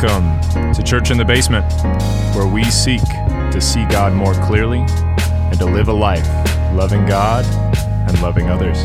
[0.00, 1.66] Welcome to Church in the Basement,
[2.36, 3.02] where we seek
[3.50, 6.24] to see God more clearly and to live a life
[6.72, 7.44] loving God
[8.08, 8.78] and loving others.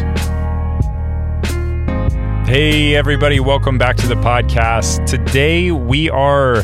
[2.50, 5.06] Hey, everybody, welcome back to the podcast.
[5.06, 6.64] Today we are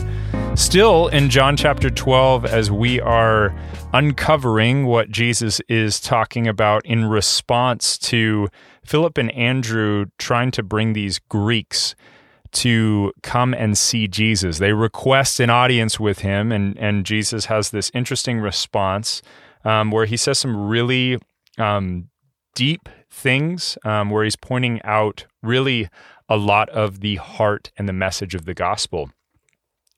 [0.56, 3.54] still in John chapter 12 as we are
[3.94, 8.48] uncovering what Jesus is talking about in response to
[8.84, 11.94] Philip and Andrew trying to bring these Greeks
[12.52, 14.58] to come and see Jesus.
[14.58, 19.22] They request an audience with him, and, and Jesus has this interesting response
[19.64, 21.20] um, where he says some really
[21.58, 22.10] um,
[22.56, 25.90] deep things, um, where he's pointing out really
[26.28, 29.10] a lot of the heart and the message of the gospel.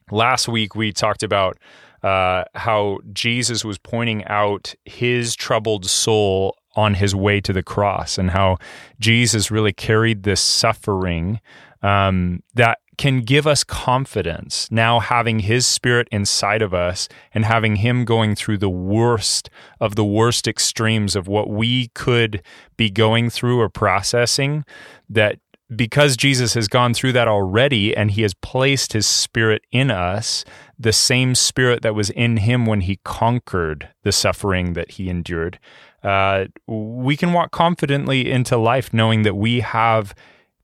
[0.10, 1.58] Last week, we talked about
[2.04, 8.18] uh, how Jesus was pointing out his troubled soul on his way to the cross
[8.18, 8.58] and how
[9.00, 11.40] Jesus really carried this suffering
[11.82, 17.78] um, that can give us confidence now having his spirit inside of us and having
[17.78, 22.44] him going through the worst of the worst extremes of what we could
[22.78, 24.64] be going through or processing
[25.10, 25.40] that
[25.76, 30.44] because Jesus has gone through that already and he has placed his spirit in us,
[30.78, 35.60] the same spirit that was in him when he conquered the suffering that he endured,
[36.04, 40.14] uh, we can walk confidently into life knowing that we have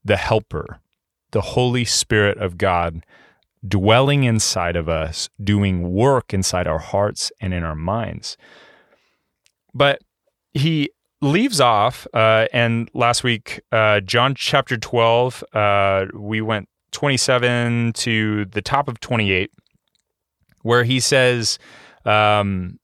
[0.04, 0.80] the helper,
[1.38, 3.06] the Holy Spirit of God
[3.68, 8.38] dwelling inside of us, doing work inside our hearts and in our minds.
[9.72, 10.02] But
[10.56, 10.90] he
[11.22, 18.46] leaves off, uh, and last week, uh, John chapter 12, uh, we went 27 to
[18.46, 19.52] the top of 28,
[20.64, 21.60] where he says,
[22.04, 22.80] um,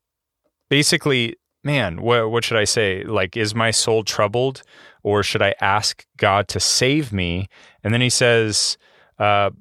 [0.70, 3.04] basically, man, what, what should I say?
[3.04, 4.64] Like, is my soul troubled?
[5.02, 7.50] Or should I ask God to save me?
[7.84, 8.78] And then he says,
[9.20, 9.52] uh,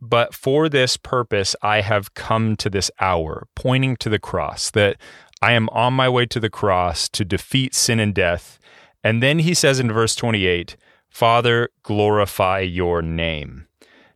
[0.00, 4.96] but for this purpose I have come to this hour, pointing to the cross, that
[5.42, 8.58] I am on my way to the cross to defeat sin and death.
[9.04, 10.76] And then he says in verse 28,
[11.08, 13.66] Father, glorify your name.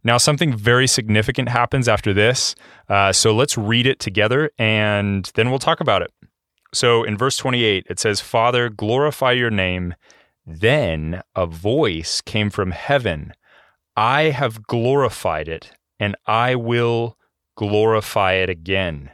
[0.03, 2.55] Now, something very significant happens after this.
[2.89, 6.11] Uh, so let's read it together and then we'll talk about it.
[6.73, 9.95] So in verse 28, it says, Father, glorify your name.
[10.47, 13.33] Then a voice came from heaven
[13.97, 17.19] I have glorified it, and I will
[17.57, 19.11] glorify it again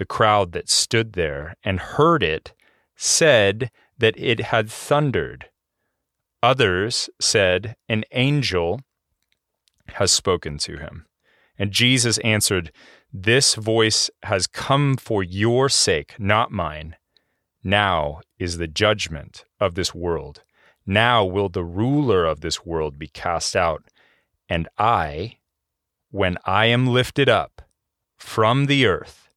[0.00, 2.54] the crowd that stood there and heard it
[2.96, 5.50] said that it had thundered.
[6.42, 8.80] Others said, An angel
[9.88, 11.04] has spoken to him.
[11.58, 12.72] And Jesus answered,
[13.12, 16.96] This voice has come for your sake, not mine.
[17.64, 20.44] Now is the judgment of this world.
[20.86, 23.82] Now will the ruler of this world be cast out.
[24.48, 25.38] And I,
[26.10, 27.62] when I am lifted up
[28.16, 29.28] from the earth,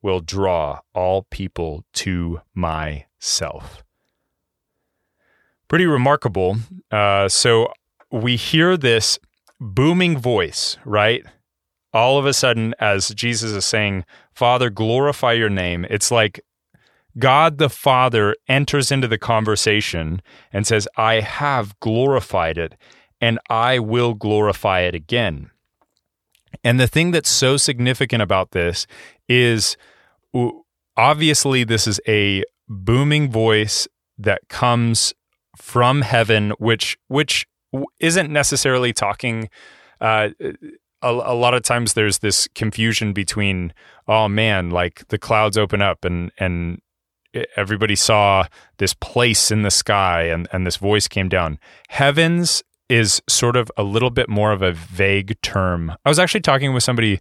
[0.00, 3.82] will draw all people to myself.
[5.66, 6.56] Pretty remarkable.
[6.90, 7.72] Uh, so
[8.10, 9.18] we hear this
[9.60, 11.24] booming voice, right?
[11.98, 16.40] All of a sudden, as Jesus is saying, Father, glorify your name, it's like
[17.18, 20.22] God the Father enters into the conversation
[20.52, 22.76] and says, I have glorified it
[23.20, 25.50] and I will glorify it again.
[26.62, 28.86] And the thing that's so significant about this
[29.28, 29.76] is
[30.96, 33.88] obviously this is a booming voice
[34.18, 35.14] that comes
[35.56, 37.44] from heaven, which which
[37.98, 39.48] isn't necessarily talking.
[40.00, 40.28] Uh,
[41.02, 43.72] a, a, lot of times there's this confusion between
[44.06, 46.80] oh man, like the clouds open up and and
[47.56, 48.44] everybody saw
[48.78, 51.58] this place in the sky and and this voice came down.
[51.88, 55.92] Heavens is sort of a little bit more of a vague term.
[56.04, 57.20] I was actually talking with somebody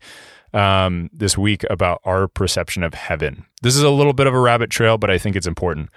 [0.54, 3.46] um, this week about our perception of heaven.
[3.62, 5.90] This is a little bit of a rabbit trail, but I think it's important.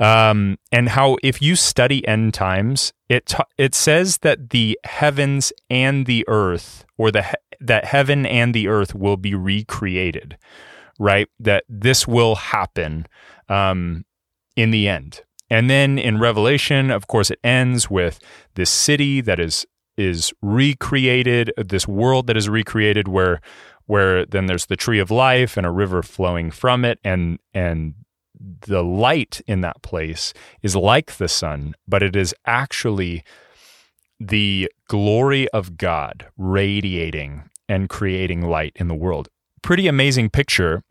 [0.00, 6.06] Um, and how if you study end times, it it says that the heavens and
[6.06, 10.36] the earth, or the he- that heaven and the earth will be recreated,
[10.98, 11.28] right?
[11.38, 13.06] That this will happen
[13.48, 14.04] um,
[14.56, 15.22] in the end.
[15.48, 18.18] And then in Revelation, of course, it ends with
[18.54, 19.66] this city that is
[19.96, 23.40] is recreated, this world that is recreated, where
[23.86, 27.94] where then there's the tree of life and a river flowing from it and and
[28.66, 30.32] the light in that place
[30.62, 33.24] is like the sun but it is actually
[34.20, 39.28] the glory of God radiating and creating light in the world.
[39.62, 40.82] Pretty amazing picture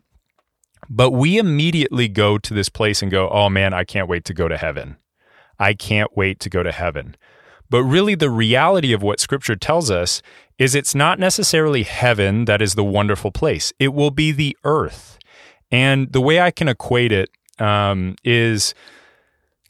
[0.90, 4.34] but we immediately go to this place and go oh man I can't wait to
[4.34, 4.98] go to heaven.
[5.60, 7.16] I can't wait to go to heaven.
[7.70, 10.22] But really, the reality of what scripture tells us
[10.60, 15.18] is it's not necessarily heaven that is the wonderful place, it will be the earth.
[15.72, 17.30] And the way I can equate it
[17.60, 18.74] um, is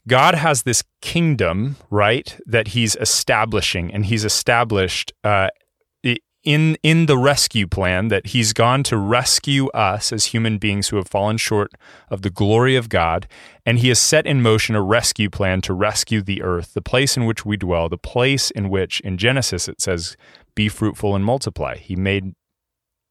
[0.06, 5.48] God has this kingdom, right, that he's establishing, and he's established uh,
[6.44, 10.96] in in the rescue plan that he's gone to rescue us as human beings who
[10.96, 11.72] have fallen short
[12.10, 13.26] of the glory of God
[13.64, 17.16] and he has set in motion a rescue plan to rescue the earth the place
[17.16, 20.18] in which we dwell the place in which in Genesis it says
[20.54, 21.76] be fruitful and multiply.
[21.76, 22.34] He made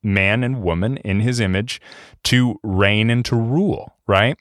[0.04, 1.82] man and woman in his image
[2.24, 4.38] to reign and to rule right?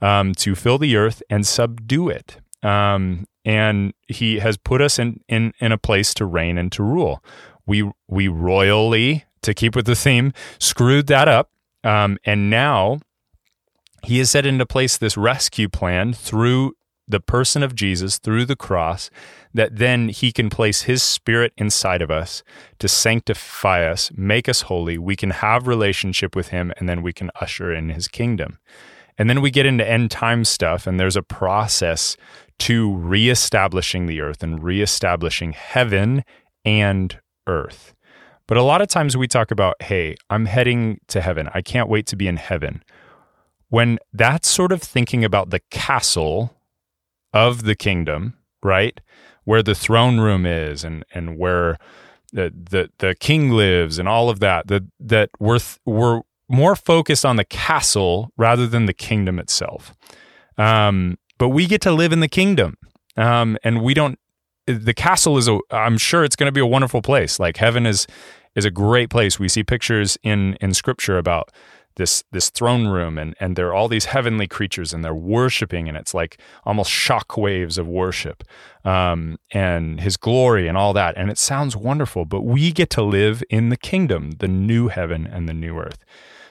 [0.00, 2.38] Um, to fill the earth and subdue it.
[2.62, 6.82] Um, and he has put us in, in in a place to reign and to
[6.82, 7.22] rule.
[7.64, 11.50] We we royally, to keep with the theme, screwed that up,
[11.84, 13.00] um, and now
[14.02, 16.72] he has set into place this rescue plan through
[17.08, 19.10] the person of Jesus through the cross
[19.54, 22.42] that then he can place his spirit inside of us
[22.78, 24.98] to sanctify us, make us holy.
[24.98, 28.58] We can have relationship with him and then we can usher in his kingdom.
[29.18, 32.16] And then we get into end time stuff and there's a process
[32.58, 36.24] to reestablishing the earth and reestablishing heaven
[36.64, 37.94] and earth.
[38.46, 41.48] But a lot of times we talk about, hey, I'm heading to heaven.
[41.52, 42.82] I can't wait to be in heaven.
[43.68, 46.55] When that's sort of thinking about the castle
[47.36, 49.00] of the kingdom, right?
[49.44, 51.78] Where the throne room is and, and where
[52.32, 56.74] the, the, the king lives and all of that, that, that we're, th- we're more
[56.74, 59.94] focused on the castle rather than the kingdom itself.
[60.56, 62.78] Um, but we get to live in the kingdom.
[63.16, 64.18] Um, and we don't
[64.66, 67.38] the castle is a I'm sure it's going to be a wonderful place.
[67.38, 68.06] Like heaven is
[68.54, 69.38] is a great place.
[69.38, 71.50] We see pictures in in scripture about
[71.96, 75.88] this this throne room and and there are all these heavenly creatures and they're worshiping
[75.88, 78.44] and it's like almost shock waves of worship
[78.84, 83.02] um, and his glory and all that and it sounds wonderful but we get to
[83.02, 86.04] live in the kingdom the new heaven and the new earth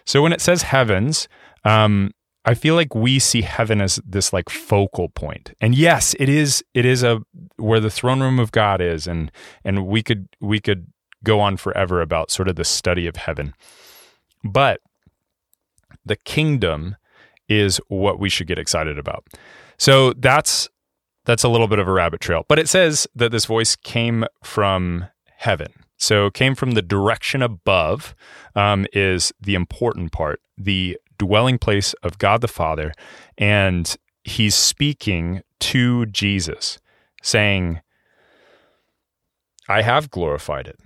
[0.06, 1.28] so when it says heavens
[1.64, 2.12] um,
[2.48, 5.54] I feel like we see heaven as this like focal point.
[5.60, 7.22] And yes, it is it is a
[7.56, 9.32] where the throne room of God is and
[9.64, 10.86] and we could we could
[11.24, 13.56] go on forever about sort of the study of heaven.
[14.44, 14.80] But
[16.06, 16.96] the kingdom
[17.48, 19.26] is what we should get excited about.
[19.78, 20.70] So that's
[21.26, 22.46] that's a little bit of a rabbit trail.
[22.48, 25.06] But it says that this voice came from
[25.38, 25.74] heaven.
[25.98, 28.16] So came from the direction above
[28.56, 30.40] um, is the important part.
[30.58, 32.92] The dwelling place of God the Father,
[33.38, 36.80] and he's speaking to Jesus,
[37.24, 37.82] saying,
[39.68, 40.80] I have glorified it.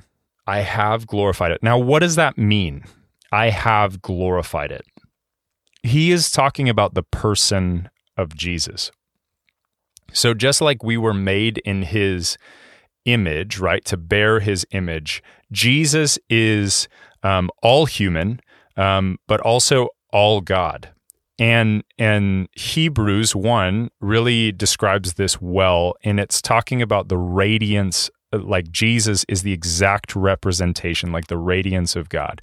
[0.48, 1.62] I have glorified it.
[1.62, 2.83] Now, what does that mean?
[3.31, 4.86] I have glorified it.
[5.89, 8.91] He is talking about the person of Jesus.
[10.13, 12.38] So, just like we were made in his
[13.06, 16.88] image, right, to bear his image, Jesus is
[17.24, 18.39] um, all human,
[18.77, 20.89] um, but also all God.
[21.39, 28.69] And and Hebrews 1 really describes this well and it's talking about the radiance like
[28.71, 32.42] Jesus is the exact representation like the radiance of God.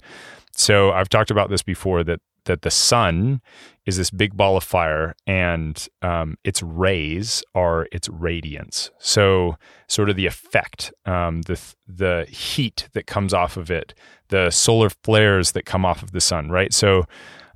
[0.53, 3.41] So I've talked about this before that that the sun
[3.85, 8.91] is this big ball of fire and um, its rays are its radiance.
[8.99, 9.55] So
[9.87, 13.93] sort of the effect, um, the the heat that comes off of it,
[14.27, 16.73] the solar flares that come off of the sun, right?
[16.73, 17.05] So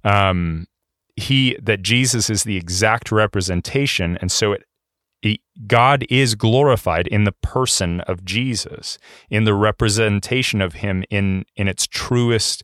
[0.04, 0.68] um,
[1.16, 4.63] he that Jesus is the exact representation, and so it,
[5.68, 8.98] God is glorified in the person of Jesus,
[9.30, 12.63] in the representation of Him in in its truest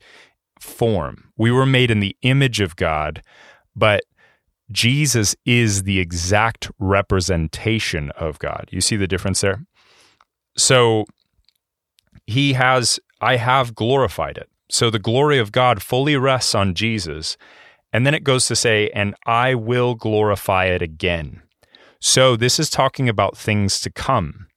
[0.68, 1.32] form.
[1.38, 3.22] We were made in the image of God,
[3.76, 4.04] but
[4.72, 8.68] Jesus is the exact representation of God.
[8.72, 9.64] You see the difference there?
[10.58, 11.06] So
[12.26, 14.50] he has, I have glorified it.
[14.70, 17.38] So the glory of God fully rests on Jesus.
[17.94, 21.42] And then it goes to say, and I will glorify it again.
[22.02, 24.48] So this is talking about things to come,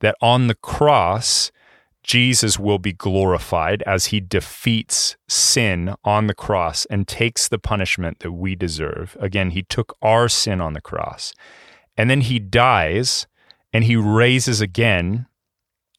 [0.00, 1.50] that on the cross,
[2.06, 8.20] Jesus will be glorified as he defeats sin on the cross and takes the punishment
[8.20, 9.16] that we deserve.
[9.20, 11.34] Again, he took our sin on the cross.
[11.96, 13.26] And then he dies
[13.72, 15.26] and he raises again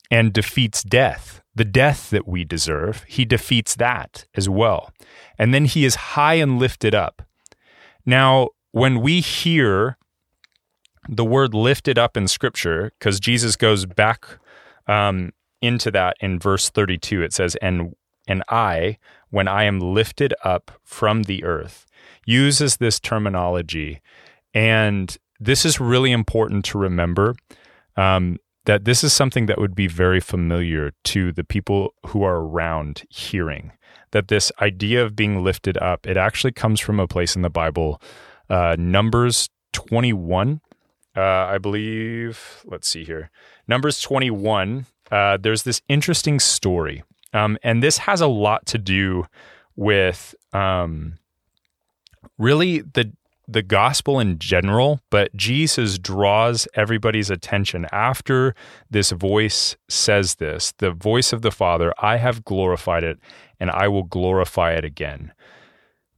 [0.09, 4.91] and defeats death the death that we deserve, he defeats that as well.
[5.39, 7.23] And then he is high and lifted up.
[8.05, 9.97] Now, when we hear
[11.09, 14.25] the word lifted up in scripture, because Jesus goes back
[14.87, 17.95] um, into that in verse 32, it says, and,
[18.27, 18.97] and I,
[19.29, 21.85] when I am lifted up from the earth,
[22.25, 24.01] uses this terminology.
[24.53, 27.35] And this is really important to remember.
[27.95, 28.37] Um,
[28.67, 33.03] that this is something that would be very familiar to the people who are around
[33.09, 33.71] hearing.
[34.11, 37.49] That this idea of being lifted up, it actually comes from a place in the
[37.49, 38.01] Bible,
[38.49, 40.59] uh, Numbers 21.
[41.15, 43.31] Uh, I believe, let's see here.
[43.69, 47.03] Numbers 21, uh, there's this interesting story.
[47.33, 49.25] Um, and this has a lot to do
[49.75, 51.15] with um,
[52.37, 53.11] really the
[53.49, 58.53] the gospel in general, but Jesus draws everybody's attention after
[58.89, 63.19] this voice says this the voice of the Father, I have glorified it,
[63.59, 65.31] and I will glorify it again.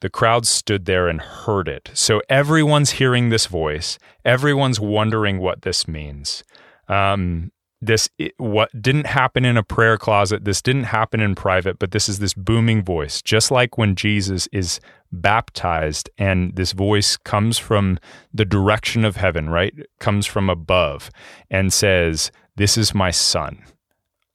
[0.01, 1.91] The crowd stood there and heard it.
[1.93, 3.99] So everyone's hearing this voice.
[4.23, 6.43] Everyone's wondering what this means.
[6.87, 11.91] Um, this what didn't happen in a prayer closet this didn't happen in private but
[11.91, 13.21] this is this booming voice.
[13.21, 14.79] Just like when jesus is
[15.11, 17.97] baptized and this voice comes from
[18.33, 19.73] the direction of heaven right?
[19.99, 21.09] Comes from above
[21.49, 23.63] and says this is my son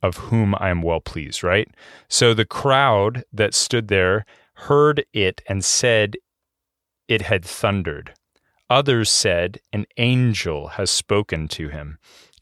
[0.03, 1.69] of whom i am well pleased right?
[2.09, 4.25] So the crowd that stood there
[4.55, 6.17] heard it and said
[7.09, 8.15] it had thundered.
[8.71, 11.99] Others said an angel has spoken to him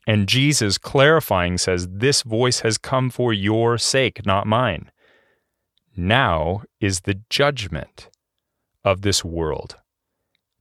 [0.06, 4.90] and Jesus, clarifying, says, This voice has come for your sake, not mine.
[5.96, 8.08] Now is the judgment
[8.84, 9.76] of this world.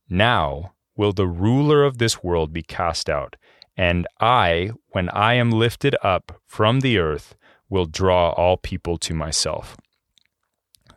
[0.09, 3.35] Now will the ruler of this world be cast out.
[3.77, 7.35] And I, when I am lifted up from the earth,
[7.69, 9.77] will draw all people to myself.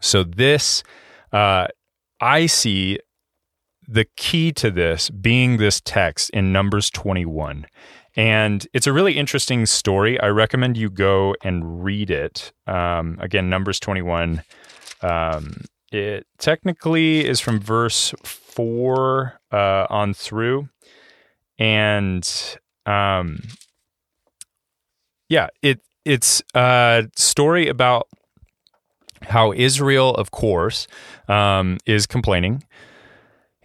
[0.00, 0.82] So, this,
[1.32, 1.68] uh,
[2.20, 2.98] I see
[3.86, 7.66] the key to this being this text in Numbers 21.
[8.16, 10.21] And it's a really interesting story.
[10.21, 12.52] I recommend you go and read it.
[12.66, 14.42] Um, again, Numbers 21.
[15.02, 20.68] Um, it technically is from verse 4 uh, on through.
[21.59, 22.28] And
[22.87, 23.40] um,
[25.28, 28.09] yeah, it it's a story about
[29.23, 30.87] how Israel, of course,
[31.28, 32.62] um, is complaining.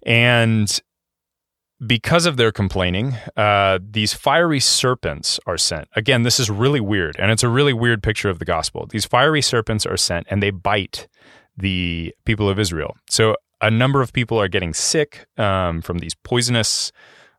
[0.03, 0.79] And
[1.85, 5.87] because of their complaining, uh, these fiery serpents are sent.
[5.95, 8.85] Again, this is really weird, and it's a really weird picture of the gospel.
[8.87, 11.07] These fiery serpents are sent, and they bite
[11.55, 12.95] the people of Israel.
[13.09, 16.91] So a number of people are getting sick um, from these poisonous,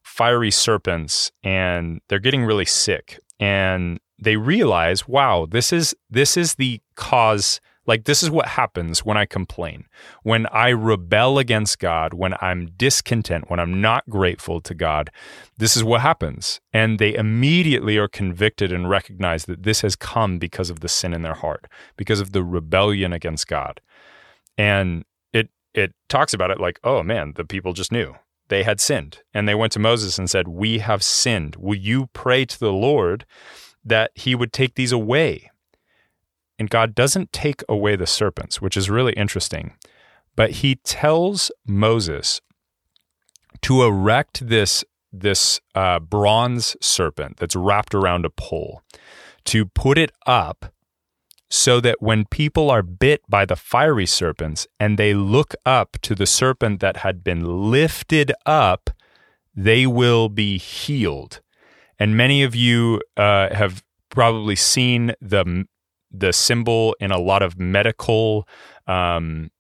[0.03, 3.19] fiery serpents, and they're getting really sick.
[3.39, 9.05] And they realize, wow, this is this is the cause like, this is what happens
[9.05, 9.85] when I complain,
[10.23, 15.11] when I rebel against God, when I'm discontent, when I'm not grateful to God.
[15.57, 16.61] This is what happens.
[16.73, 21.15] And they immediately are convicted and recognize that this has come because of the sin
[21.15, 23.81] in their heart, because of the rebellion against God.
[24.59, 28.15] And it, it talks about it like, oh man, the people just knew
[28.51, 29.21] they had sinned.
[29.33, 31.57] And they went to Moses and said, We have sinned.
[31.57, 33.25] Will you pray to the Lord
[33.83, 35.50] that he would take these away?
[36.61, 39.73] And God doesn't take away the serpents, which is really interesting.
[40.37, 42.43] But he tells Moses
[43.63, 48.83] to erect this, this uh, bronze serpent that's wrapped around a pole,
[49.47, 50.73] to put it up
[51.49, 56.15] so that when people are bit by the fiery serpents and they look up to
[56.15, 58.91] the serpent that had been lifted up,
[59.57, 61.41] they will be healed.
[61.99, 65.67] And many of you uh, have probably seen the
[66.11, 68.47] the symbol in a lot of medical
[68.87, 69.51] um,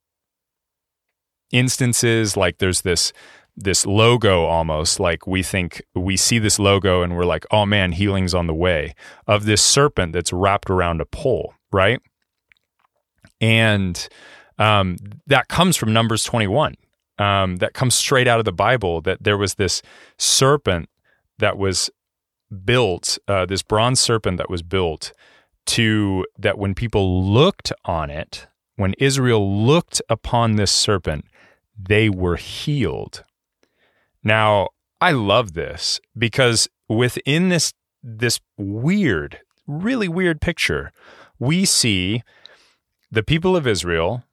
[1.50, 2.37] instances.
[2.37, 3.12] Like there's this
[3.57, 7.92] this logo almost like we think we see this logo and we're like, oh man,
[7.92, 8.95] healing's on the way
[9.26, 12.00] of this serpent that's wrapped around a pole, right?
[13.40, 14.09] And
[14.59, 16.75] um, that comes from Numbers 21.
[17.19, 19.83] Um, that comes straight out of the Bible that there was this
[20.16, 20.88] serpent
[21.38, 21.90] that was
[22.64, 25.12] built, uh, this bronze serpent that was built
[25.70, 31.24] to that when people looked on it, when Israel looked upon this serpent,
[31.78, 33.24] they were healed.
[34.24, 37.72] Now, I love this because within this
[38.02, 40.92] this weird, really weird picture,
[41.38, 42.22] we see
[43.10, 44.24] the people of Israel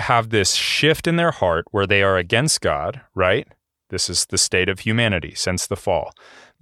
[0.00, 3.46] have this shift in their heart where they are against God, right?
[3.92, 6.12] This is the state of humanity since the fall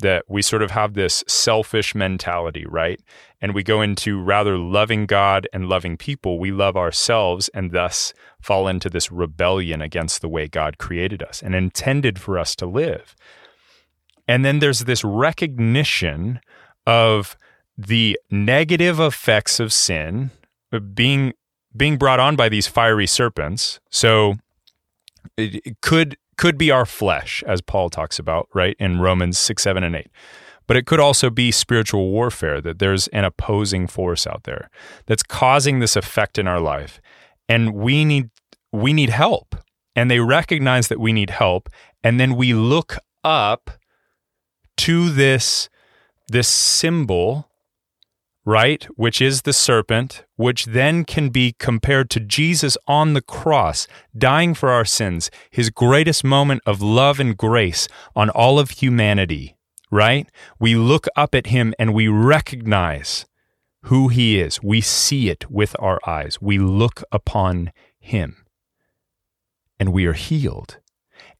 [0.00, 3.00] that we sort of have this selfish mentality, right?
[3.40, 8.12] And we go into rather loving God and loving people, we love ourselves and thus
[8.40, 12.66] fall into this rebellion against the way God created us and intended for us to
[12.66, 13.14] live.
[14.26, 16.40] And then there's this recognition
[16.86, 17.36] of
[17.78, 20.30] the negative effects of sin
[20.72, 21.32] uh, being
[21.76, 23.78] being brought on by these fiery serpents.
[23.90, 24.34] So
[25.36, 29.84] it could could be our flesh, as Paul talks about, right, in Romans 6, 7,
[29.84, 30.06] and 8.
[30.70, 34.70] but it could also be spiritual warfare, that there's an opposing force out there
[35.06, 37.00] that's causing this effect in our life.
[37.48, 38.30] And we need
[38.72, 39.56] we need help.
[39.96, 41.68] And they recognize that we need help.
[42.04, 43.70] And then we look up
[44.76, 45.68] to this,
[46.28, 47.49] this symbol
[48.50, 48.82] right?
[48.96, 53.86] Which is the serpent, which then can be compared to Jesus on the cross,
[54.18, 59.56] dying for our sins, his greatest moment of love and grace on all of humanity,
[59.92, 60.28] right?
[60.58, 63.24] We look up at him and we recognize
[63.82, 64.60] who he is.
[64.60, 66.42] We see it with our eyes.
[66.42, 68.44] We look upon him
[69.78, 70.78] and we are healed.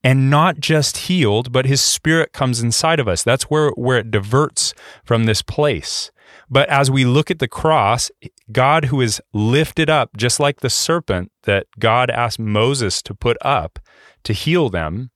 [0.05, 3.25] And not just healed, but his spirit comes inside of us.
[3.25, 4.75] That's where, where it diverts
[5.05, 6.13] from this place
[6.49, 8.11] but as we look at the cross,
[8.51, 13.37] God, who is lifted up, just like the serpent that God asked Moses to put
[13.41, 13.79] up
[14.25, 15.11] to heal them,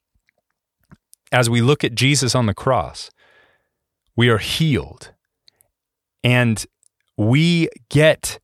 [1.33, 3.11] as we look at Jesus on the cross,
[4.17, 5.13] we are healed.
[6.23, 6.65] And
[7.17, 8.39] we get,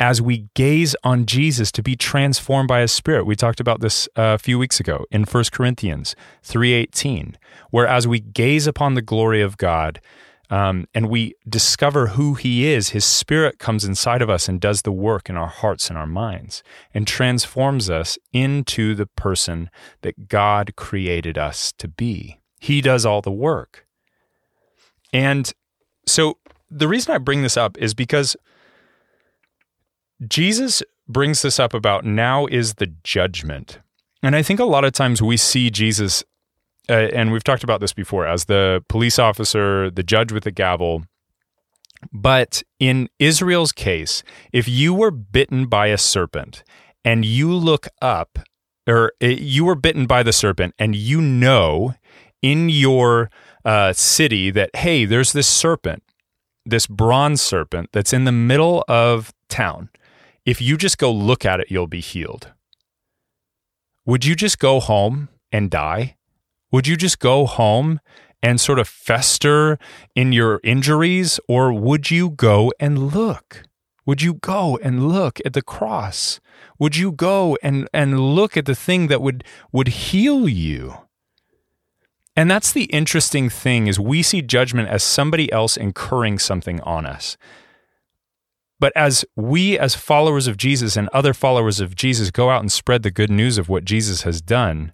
[0.00, 3.26] as we gaze on Jesus, to be transformed by his spirit.
[3.26, 7.36] We talked about this uh, a few weeks ago in 1 Corinthians 3.18,
[7.70, 10.00] where as we gaze upon the glory of God,
[10.50, 14.82] um, and we discover who He is, His Spirit comes inside of us and does
[14.82, 16.62] the work in our hearts and our minds
[16.94, 19.70] and transforms us into the person
[20.02, 22.40] that God created us to be.
[22.60, 23.86] He does all the work.
[25.12, 25.52] And
[26.06, 26.38] so
[26.70, 28.36] the reason I bring this up is because
[30.26, 33.78] Jesus brings this up about now is the judgment.
[34.22, 36.24] And I think a lot of times we see Jesus
[36.88, 40.50] uh, and we've talked about this before, as the police officer, the judge with the
[40.50, 41.04] gavel.
[42.12, 46.62] But in Israel's case, if you were bitten by a serpent
[47.04, 48.38] and you look up,
[48.86, 51.94] or uh, you were bitten by the serpent and you know
[52.42, 53.30] in your
[53.64, 56.02] uh, city that, hey, there's this serpent,
[56.64, 59.88] this bronze serpent that's in the middle of town.
[60.44, 62.52] If you just go look at it, you'll be healed.
[64.04, 66.16] Would you just go home and die?
[66.72, 68.00] Would you just go home
[68.42, 69.78] and sort of fester
[70.14, 73.62] in your injuries, or would you go and look?
[74.04, 76.38] Would you go and look at the cross?
[76.78, 80.98] Would you go and, and look at the thing that would, would heal you?
[82.36, 87.06] And that's the interesting thing is we see judgment as somebody else incurring something on
[87.06, 87.36] us.
[88.78, 92.70] But as we as followers of Jesus and other followers of Jesus go out and
[92.70, 94.92] spread the good news of what Jesus has done,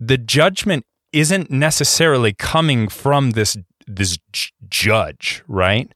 [0.00, 5.92] the judgment isn't necessarily coming from this this j- judge, right?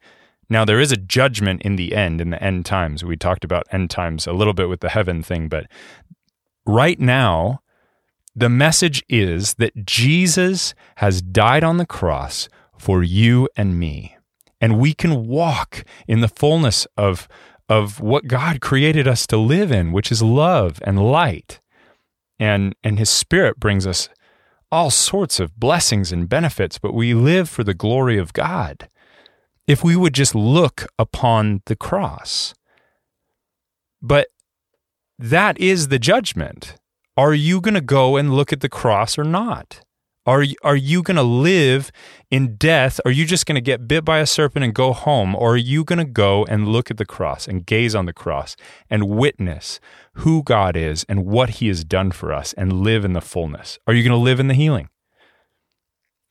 [0.50, 3.04] Now there is a judgment in the end in the end times.
[3.04, 5.66] We talked about end times a little bit with the heaven thing, but
[6.64, 7.60] right now
[8.34, 14.16] the message is that Jesus has died on the cross for you and me.
[14.60, 17.28] And we can walk in the fullness of
[17.68, 21.60] of what God created us to live in, which is love and light.
[22.38, 24.08] And and his spirit brings us
[24.70, 28.88] all sorts of blessings and benefits, but we live for the glory of God.
[29.66, 32.54] If we would just look upon the cross.
[34.00, 34.28] But
[35.18, 36.76] that is the judgment.
[37.16, 39.80] Are you going to go and look at the cross or not?
[40.28, 41.90] Are are you going to live
[42.30, 43.00] in death?
[43.06, 45.34] Are you just going to get bit by a serpent and go home?
[45.34, 48.12] Or are you going to go and look at the cross and gaze on the
[48.12, 48.54] cross
[48.90, 49.80] and witness
[50.16, 53.78] who God is and what he has done for us and live in the fullness?
[53.86, 54.90] Are you going to live in the healing?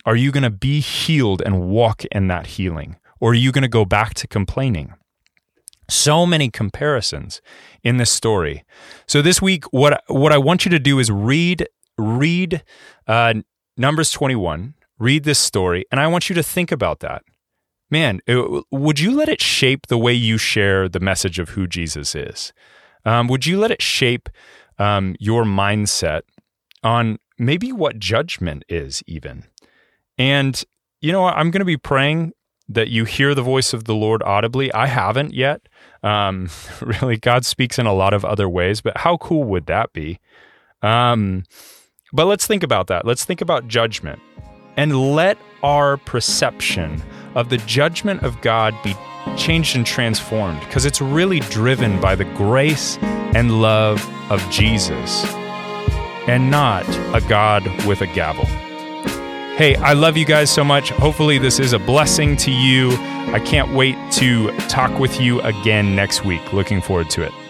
[0.06, 2.98] Are you going to be healed and walk in that healing?
[3.20, 4.94] Or are you going to go back to complaining?
[5.90, 7.42] So many comparisons
[7.82, 8.64] in this story.
[9.08, 12.64] So this week, what what I want you to do is read read
[13.08, 13.34] uh,
[13.80, 17.24] Numbers 21, read this story, and I want you to think about that.
[17.92, 21.68] Man, it, would you let it shape the way you share the message of who
[21.68, 22.52] Jesus is?
[23.06, 24.30] Um, would you let it shape
[24.80, 26.22] um, your mindset
[26.84, 29.46] on maybe what judgment is, even?
[30.18, 30.62] And,
[31.00, 32.34] you know, I'm going to be praying
[32.68, 34.74] that you hear the voice of the Lord audibly.
[34.74, 35.70] I haven't yet.
[36.02, 36.50] Um,
[36.82, 40.20] really, God speaks in a lot of other ways, but how cool would that be?
[40.82, 41.44] Um,
[42.18, 43.06] but let's think about that.
[43.06, 44.20] Let's think about judgment
[44.76, 47.04] and let our perception
[47.36, 48.96] of the judgment of God be
[49.38, 55.26] changed and transformed because it's really driven by the grace and love of Jesus
[56.28, 58.46] and not a God with a gavel.
[59.56, 60.90] Hey, I love you guys so much.
[60.90, 62.94] Hopefully, this is a blessing to you.
[63.32, 66.52] I can't wait to talk with you again next week.
[66.52, 67.47] Looking forward to it.